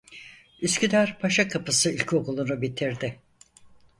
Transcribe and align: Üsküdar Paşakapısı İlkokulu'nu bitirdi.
Üsküdar 0.61 1.17
Paşakapısı 1.19 1.91
İlkokulu'nu 1.91 2.61
bitirdi. 2.61 3.19